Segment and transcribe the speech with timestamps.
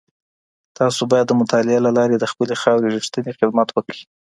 [0.77, 4.01] تاسو بايد د مطالعې له لاري د خپلي خاوري رښتينی خدمت وکړئ.